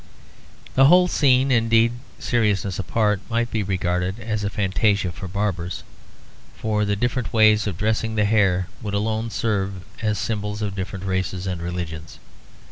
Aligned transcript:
The 0.73 0.85
whole 0.87 1.07
scene 1.07 1.51
indeed, 1.51 1.91
seriousness 2.17 2.79
apart, 2.79 3.19
might 3.29 3.51
be 3.51 3.61
regarded 3.61 4.19
as 4.19 4.43
a 4.43 4.49
fantasia 4.49 5.11
for 5.11 5.27
barbers; 5.27 5.83
for 6.57 6.85
the 6.85 6.95
different 6.95 7.31
ways 7.31 7.67
of 7.67 7.77
dressing 7.77 8.15
the 8.15 8.25
hair 8.25 8.67
would 8.81 8.95
alone 8.95 9.29
serve 9.29 9.83
as 10.01 10.17
symbols 10.17 10.63
of 10.63 10.75
different 10.75 11.05
races 11.05 11.45
and 11.45 11.61
religions. 11.61 12.17